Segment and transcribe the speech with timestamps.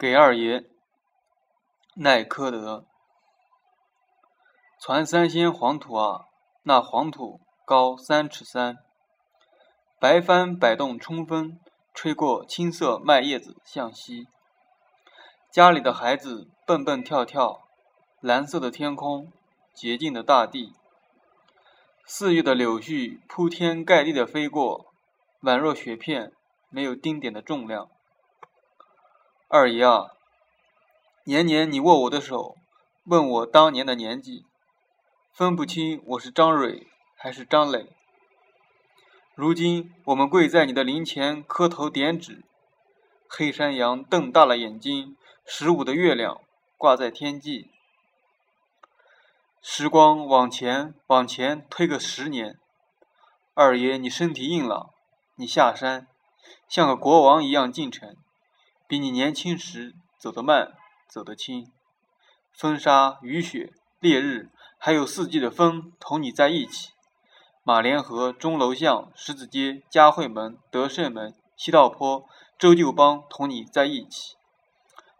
[0.00, 0.64] 给二爷，
[1.96, 2.86] 奈科德。
[4.80, 6.26] 传三仙黄土啊，
[6.62, 8.78] 那黄土高三尺三。
[9.98, 11.58] 白帆摆动冲锋，
[11.92, 14.28] 吹过青色麦叶子向西。
[15.50, 17.66] 家里的孩子蹦蹦跳跳，
[18.20, 19.32] 蓝色的天空，
[19.74, 20.74] 洁净的大地。
[22.04, 24.92] 四月的柳絮铺天盖地的飞过，
[25.42, 26.32] 宛若雪片，
[26.68, 27.90] 没有丁点的重量。
[29.50, 30.08] 二爷啊，
[31.24, 32.54] 年年你握我的手，
[33.04, 34.44] 问我当年的年纪，
[35.32, 37.88] 分不清我是张蕊还是张磊。
[39.34, 42.44] 如今我们跪在你的灵前磕头点指，
[43.26, 45.16] 黑山羊瞪大了眼睛，
[45.46, 46.42] 十五的月亮
[46.76, 47.70] 挂在天际。
[49.62, 52.58] 时光往前往前推个十年，
[53.54, 54.90] 二爷你身体硬朗，
[55.36, 56.06] 你下山
[56.68, 58.14] 像个国王一样进城，
[58.88, 60.72] 比你年轻时走得慢，
[61.10, 61.70] 走得轻。
[62.54, 66.92] 风沙雨雪烈日，还有四季的风同你在一起。
[67.62, 72.24] 马连河、钟楼巷、十字街、嘉惠门、德胜门、西道坡、
[72.58, 74.36] 周旧邦同你在一起。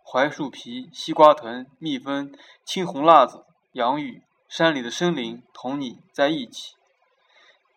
[0.03, 2.33] 槐树皮、西瓜藤、蜜蜂、
[2.65, 6.73] 青红辣子、洋芋，山里的森林同你在一起。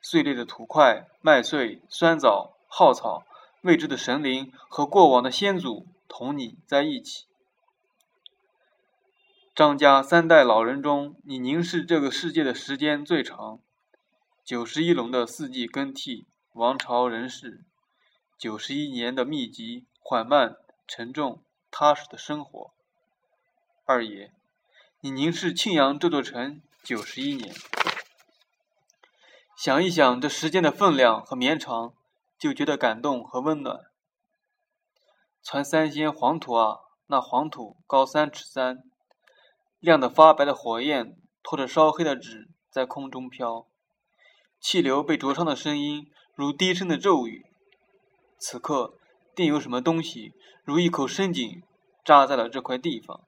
[0.01, 3.25] 碎裂的土块、麦穗、酸枣、蒿草，
[3.61, 7.25] 未知的神灵和过往的先祖同你在一起。
[9.53, 13.59] 张家三代老人中，你凝视这个世界的时间最长。
[14.43, 17.59] 九十一龙的四季更替，王朝人世；
[18.39, 20.55] 九十一年的密集、缓慢、
[20.87, 22.73] 沉重、踏实的生活。
[23.85, 24.33] 二爷，
[25.01, 27.53] 你凝视庆阳这座城九十一年，
[29.55, 31.93] 想一想这时间的分量和绵长，
[32.41, 33.81] 就觉得感动和温暖。
[35.43, 38.81] 传三仙黄土啊，那黄土高三尺三，
[39.79, 43.67] 亮得发白的火焰拖着烧黑的纸在空中飘。
[44.59, 47.45] 气流被灼伤的声音，如低声的咒语。
[48.39, 48.95] 此刻，
[49.35, 50.33] 定有什么东西，
[50.63, 51.61] 如一口深井，
[52.03, 53.21] 扎在了这块地方。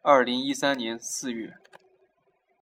[0.00, 1.58] 二零一三年四月。